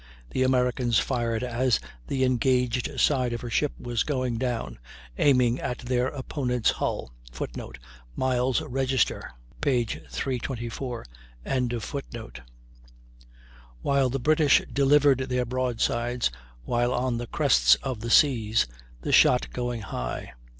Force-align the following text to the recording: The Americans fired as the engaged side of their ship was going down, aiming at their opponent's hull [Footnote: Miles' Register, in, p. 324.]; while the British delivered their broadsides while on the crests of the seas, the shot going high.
The 0.31 0.41
Americans 0.41 0.97
fired 0.97 1.43
as 1.43 1.79
the 2.07 2.23
engaged 2.23 2.99
side 2.99 3.33
of 3.33 3.41
their 3.41 3.51
ship 3.51 3.73
was 3.79 4.01
going 4.01 4.39
down, 4.39 4.79
aiming 5.19 5.59
at 5.59 5.77
their 5.77 6.07
opponent's 6.07 6.71
hull 6.71 7.11
[Footnote: 7.31 7.77
Miles' 8.15 8.63
Register, 8.63 9.31
in, 9.63 9.85
p. 9.85 9.85
324.]; 9.85 11.05
while 13.83 14.09
the 14.09 14.19
British 14.19 14.63
delivered 14.73 15.19
their 15.19 15.45
broadsides 15.45 16.31
while 16.63 16.91
on 16.91 17.19
the 17.19 17.27
crests 17.27 17.75
of 17.83 17.99
the 17.99 18.09
seas, 18.09 18.65
the 19.01 19.11
shot 19.11 19.51
going 19.53 19.81
high. 19.81 20.33